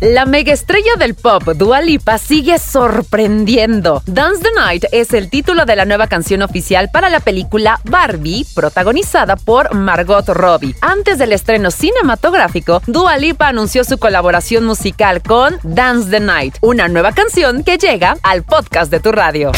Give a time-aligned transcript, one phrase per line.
[0.00, 4.02] La mega estrella del pop, Dua Lipa, sigue sorprendiendo.
[4.04, 8.44] Dance the Night es el título de la nueva canción oficial para la película Barbie,
[8.54, 10.76] protagonizada por Margot Robbie.
[10.82, 16.88] Antes del estreno cinematográfico, Dua Lipa anunció su colaboración musical con Dance the Night, una
[16.88, 19.50] nueva canción que llega al podcast de tu radio.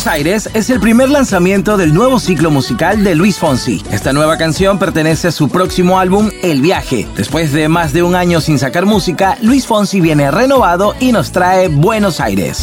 [0.00, 3.84] Buenos Aires es el primer lanzamiento del nuevo ciclo musical de Luis Fonsi.
[3.92, 7.06] Esta nueva canción pertenece a su próximo álbum El Viaje.
[7.18, 11.32] Después de más de un año sin sacar música, Luis Fonsi viene renovado y nos
[11.32, 12.62] trae Buenos Aires.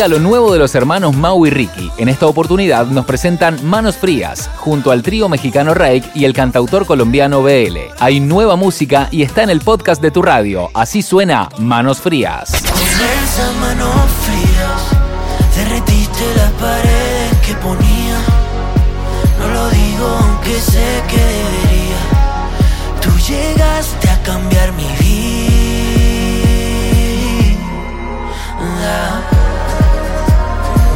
[0.00, 1.90] Llega lo nuevo de los hermanos Mau y Ricky.
[1.98, 6.86] En esta oportunidad nos presentan Manos Frías, junto al trío mexicano Rake y el cantautor
[6.86, 7.76] colombiano BL.
[7.98, 10.70] Hay nueva música y está en el podcast de tu radio.
[10.72, 12.50] Así suena Manos Frías.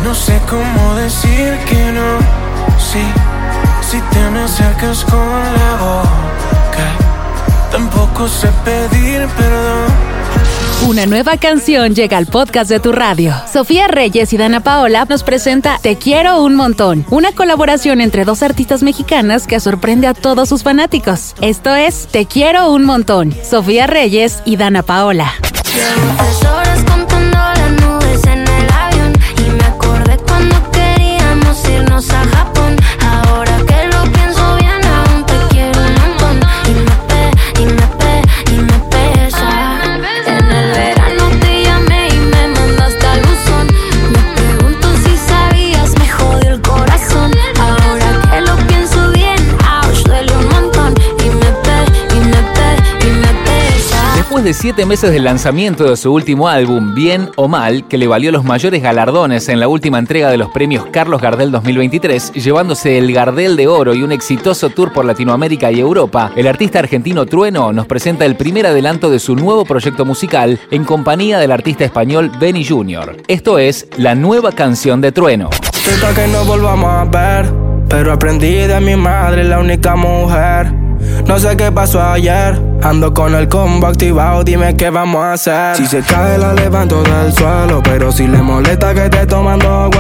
[0.05, 2.19] No sé cómo decir que no.
[2.79, 3.01] Sí,
[3.81, 7.71] si te me acercas con la boca.
[7.73, 10.15] Tampoco sé pedir perdón.
[10.87, 13.35] Una nueva canción llega al podcast de tu radio.
[13.51, 18.43] Sofía Reyes y Dana Paola nos presenta Te quiero un montón, una colaboración entre dos
[18.43, 21.35] artistas mexicanas que sorprende a todos sus fanáticos.
[21.41, 25.33] Esto es Te quiero un montón, Sofía Reyes y Dana Paola.
[54.45, 58.31] De siete meses del lanzamiento de su último álbum, Bien o Mal, que le valió
[58.31, 63.11] los mayores galardones en la última entrega de los premios Carlos Gardel 2023, llevándose el
[63.15, 67.73] Gardel de Oro y un exitoso tour por Latinoamérica y Europa, el artista argentino Trueno
[67.73, 72.31] nos presenta el primer adelanto de su nuevo proyecto musical en compañía del artista español
[72.39, 73.17] Benny Jr.
[73.27, 75.49] Esto es la nueva canción de Trueno.
[76.15, 77.51] Que no volvamos a ver,
[77.89, 80.85] pero aprendí de mi madre, la única mujer.
[81.27, 85.77] No sé qué pasó ayer, ando con el combo activado, dime qué vamos a hacer.
[85.77, 89.91] Si se cae la levanto del suelo, pero si le molesta que esté tomando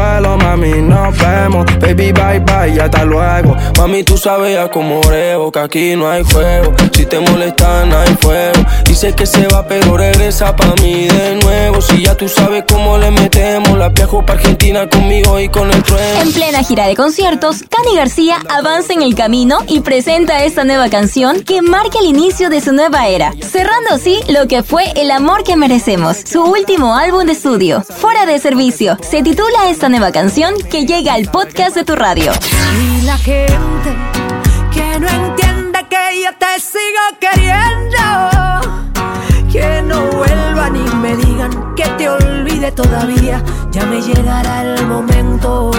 [0.64, 1.66] mami, nos vemos.
[1.80, 3.56] Baby, bye bye, hasta luego.
[3.78, 6.74] Mami, tú sabías como oreo, que aquí no hay juego.
[6.92, 8.64] Si te molesta, no hay fuego.
[8.84, 11.80] Dice que se va, pero regresa pa' mí de nuevo.
[11.80, 15.82] Si ya tú sabes cómo le metemos, la viajo pa' Argentina conmigo y con el
[15.82, 16.22] trueno.
[16.22, 20.88] En plena gira de conciertos, Cani García avanza en el camino y presenta esta nueva
[20.88, 25.10] canción que marca el inicio de su nueva era, cerrando así lo que fue El
[25.10, 27.82] amor que merecemos, su último álbum de estudio.
[27.82, 32.32] Fuera de servicio, se titula esta nueva canción que llega al podcast de tu radio.
[32.78, 33.96] Y la gente
[34.72, 38.04] que no entiende que yo te sigo queriendo.
[39.50, 43.42] Que no vuelvan y me digan que te olvide todavía.
[43.70, 45.70] Ya me llegará el momento.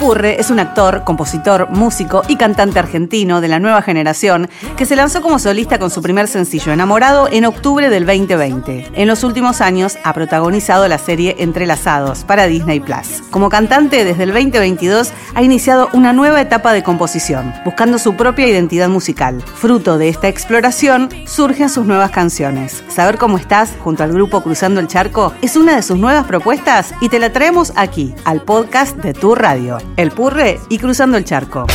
[0.00, 4.48] Es un actor, compositor, músico y cantante argentino de la nueva generación
[4.78, 8.92] que se lanzó como solista con su primer sencillo Enamorado en octubre del 2020.
[8.94, 13.22] En los últimos años ha protagonizado la serie Entrelazados para Disney Plus.
[13.30, 18.46] Como cantante desde el 2022 ha iniciado una nueva etapa de composición, buscando su propia
[18.46, 19.42] identidad musical.
[19.42, 22.82] Fruto de esta exploración surgen sus nuevas canciones.
[22.88, 26.94] Saber cómo estás junto al grupo Cruzando el Charco es una de sus nuevas propuestas
[27.02, 29.76] y te la traemos aquí, al podcast de tu radio.
[30.00, 31.66] El Purre y Cruzando el Charco.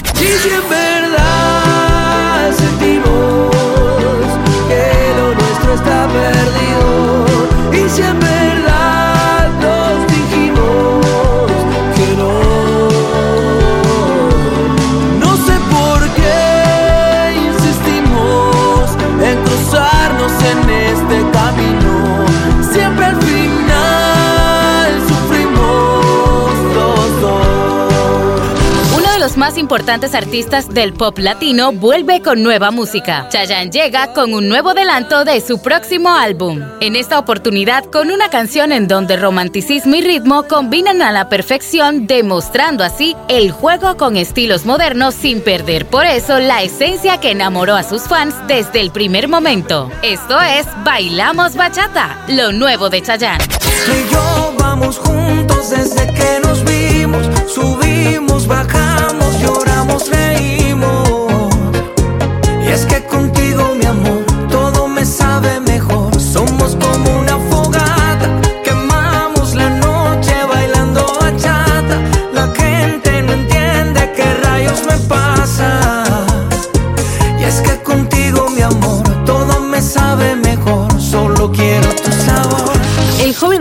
[29.46, 33.30] Más importantes artistas del pop latino vuelve con nueva música.
[33.30, 36.64] Chayanne llega con un nuevo adelanto de su próximo álbum.
[36.82, 42.08] En esta oportunidad con una canción en donde romanticismo y ritmo combinan a la perfección,
[42.08, 47.76] demostrando así el juego con estilos modernos sin perder por eso la esencia que enamoró
[47.76, 49.92] a sus fans desde el primer momento.
[50.02, 53.46] Esto es Bailamos Bachata, lo nuevo de Chayanne.
[53.88, 57.28] Y yo vamos juntos desde que nos vimos.
[57.48, 58.75] Subimos, bajamos,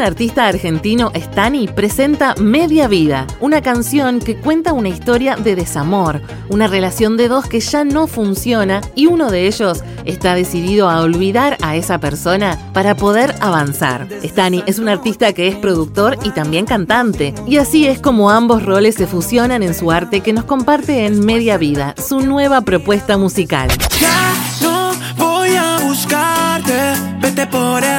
[0.04, 6.66] artista argentino Stani presenta Media Vida, una canción que cuenta una historia de desamor, una
[6.66, 11.56] relación de dos que ya no funciona y uno de ellos está decidido a olvidar
[11.62, 14.06] a esa persona para poder avanzar.
[14.22, 18.62] Stani es un artista que es productor y también cantante, y así es como ambos
[18.62, 23.16] roles se fusionan en su arte que nos comparte en Media Vida, su nueva propuesta
[23.16, 23.68] musical.
[24.00, 27.93] Ya no voy a buscarte, vete por ahí,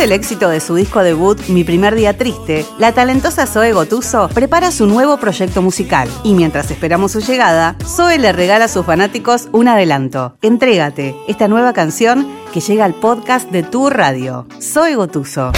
[0.00, 4.70] del éxito de su disco debut, Mi primer día triste, la talentosa Zoe Gotuso prepara
[4.70, 6.08] su nuevo proyecto musical.
[6.24, 10.38] Y mientras esperamos su llegada, Zoe le regala a sus fanáticos un adelanto.
[10.40, 14.46] Entrégate, esta nueva canción que llega al podcast de tu radio.
[14.58, 15.52] Zoe Gotuso.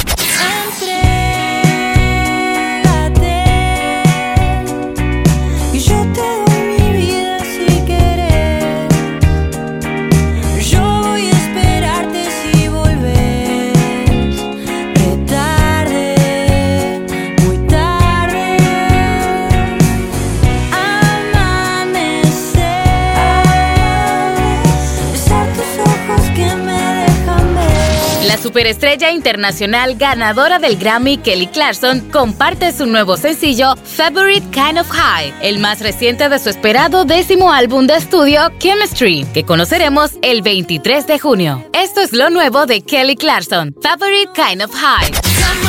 [28.53, 35.33] Superestrella internacional ganadora del Grammy Kelly Clarkson comparte su nuevo sencillo Favorite Kind of High,
[35.41, 41.07] el más reciente de su esperado décimo álbum de estudio Chemistry, que conoceremos el 23
[41.07, 41.65] de junio.
[41.73, 45.62] Esto es lo nuevo de Kelly Clarkson, Favorite Kind of High.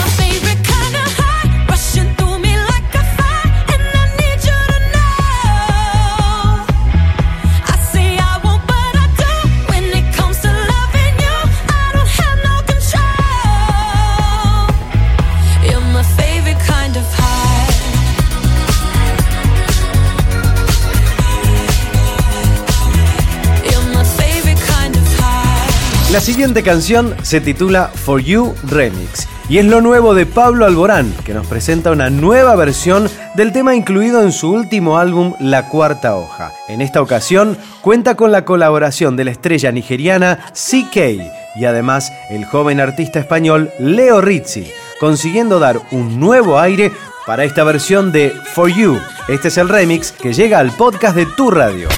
[26.14, 31.12] La siguiente canción se titula For You Remix y es lo nuevo de Pablo Alborán,
[31.26, 36.16] que nos presenta una nueva versión del tema incluido en su último álbum La Cuarta
[36.16, 36.52] Hoja.
[36.68, 40.98] En esta ocasión cuenta con la colaboración de la estrella nigeriana CK
[41.56, 46.92] y además el joven artista español Leo Rizzi, consiguiendo dar un nuevo aire
[47.26, 49.00] para esta versión de For You.
[49.30, 51.90] Este es el remix que llega al podcast de Tu Radio.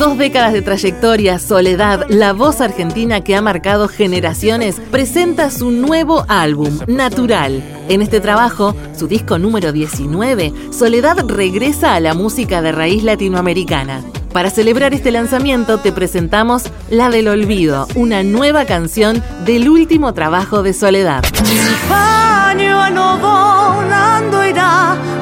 [0.00, 6.24] Dos décadas de trayectoria, Soledad, la voz argentina que ha marcado generaciones, presenta su nuevo
[6.26, 7.62] álbum, Natural.
[7.90, 14.02] En este trabajo, su disco número 19, Soledad regresa a la música de raíz latinoamericana.
[14.32, 20.62] Para celebrar este lanzamiento te presentamos La del Olvido, una nueva canción del último trabajo
[20.62, 21.22] de Soledad.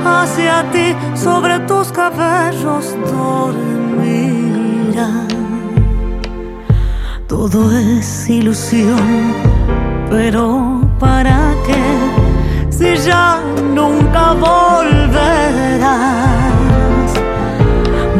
[0.05, 2.95] hacia ti sobre tus cabellos
[7.27, 9.33] Todo es ilusión,
[10.11, 11.85] pero ¿para qué?
[12.71, 13.41] Si ya
[13.75, 15.89] nunca volverás.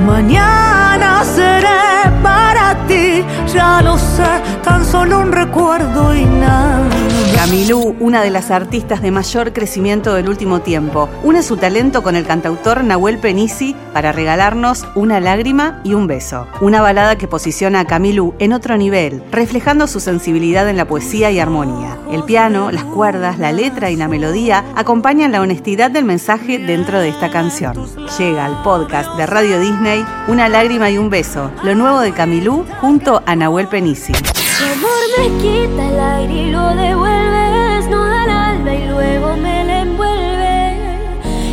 [0.07, 4.31] Mañana seré para ti, ya lo sé,
[4.63, 7.08] tan solo un recuerdo y nada.
[7.35, 12.17] Camilú, una de las artistas de mayor crecimiento del último tiempo, une su talento con
[12.17, 16.47] el cantautor Nahuel Penisi para regalarnos Una lágrima y un beso.
[16.61, 21.31] Una balada que posiciona a Camilú en otro nivel, reflejando su sensibilidad en la poesía
[21.31, 21.99] y armonía.
[22.11, 27.01] El piano, las cuerdas, la letra y la melodía acompañan la honestidad del mensaje dentro
[27.01, 27.77] de esta canción.
[28.19, 32.65] Llega al podcast de Radio Disney Una lágrima y un beso, lo nuevo de Camilú
[32.81, 34.13] junto a Nahuel Penisi.
[34.59, 39.65] Tu amor me quita el aire y lo devuelve, desnuda el alma y luego me
[39.65, 40.77] la envuelve.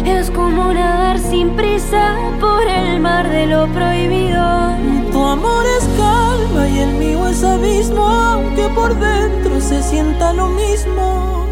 [0.05, 4.75] Es como nadar sin prisa por el mar de lo prohibido.
[5.11, 10.47] Tu amor es calma y el mío es abismo, aunque por dentro se sienta lo
[10.47, 11.45] mismo.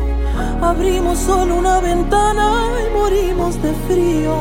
[0.59, 4.35] Abrimos solo una ventana y morimos de frío.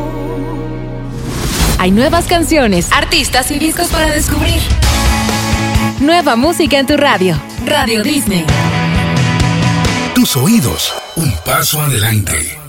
[1.78, 4.81] Hay nuevas canciones, artistas y discos para descubrir.
[6.02, 7.40] Nueva música en tu radio.
[7.64, 8.44] Radio Disney.
[10.16, 12.62] Tus oídos, un paso adelante.